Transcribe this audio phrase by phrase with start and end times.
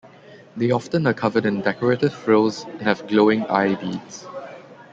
[0.57, 4.25] They often are covered in decorative frills, and have glowing eye-beads.